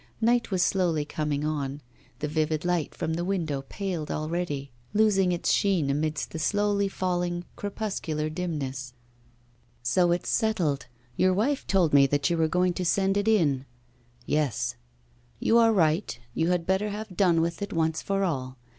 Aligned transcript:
Night 0.19 0.49
was 0.49 0.63
slowly 0.63 1.05
coming 1.05 1.45
on, 1.45 1.79
the 2.21 2.27
vivid 2.27 2.65
light 2.65 2.95
from 2.95 3.13
the 3.13 3.23
window 3.23 3.61
paled 3.69 4.09
already, 4.09 4.71
losing 4.95 5.31
its 5.31 5.51
sheen 5.51 5.91
amidst 5.91 6.31
the 6.31 6.39
slowly 6.39 6.87
falling 6.87 7.45
crepuscular 7.55 8.27
dimness. 8.27 8.93
'So 9.83 10.11
it's 10.11 10.27
settled; 10.29 10.87
your 11.15 11.35
wife 11.35 11.67
told 11.67 11.93
me 11.93 12.07
that 12.07 12.31
you 12.31 12.37
were 12.39 12.47
going 12.47 12.73
to 12.73 12.83
send 12.83 13.15
it 13.15 13.27
in.' 13.27 13.67
'Yes.' 14.25 14.73
'You 15.39 15.59
are 15.59 15.71
right; 15.71 16.17
you 16.33 16.49
had 16.49 16.65
better 16.65 16.89
have 16.89 17.15
done 17.15 17.39
with 17.39 17.61
it 17.61 17.71
once 17.71 18.01
for 18.01 18.23
all. 18.23 18.57